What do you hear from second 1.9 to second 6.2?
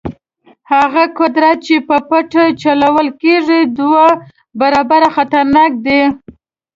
پټه چلول کېږي دوه برابره خطرناک دی.